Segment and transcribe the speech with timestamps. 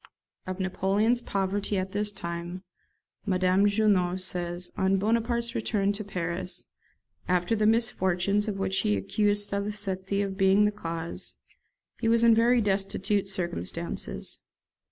[0.47, 2.63] [Of Napoleon's poverty at this time
[3.23, 6.65] Madame Junot says, "On Bonaparte's return to Paris,
[7.27, 11.35] after the misfortunes of which he accused Salicetti of being the cause,
[11.99, 14.39] he was in very destitute circumstances.